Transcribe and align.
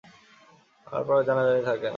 তারপর 0.87 1.13
আর 1.17 1.23
জানাজানি 1.27 1.61
থাকে 1.65 1.83
না। 1.83 1.89